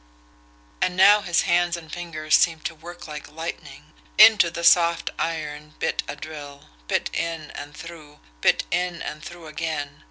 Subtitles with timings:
[0.81, 3.93] And now his hands and fingers seemed to work like lightning.
[4.17, 9.45] Into the soft iron bit a drill bit in and through bit in and through
[9.45, 9.99] again.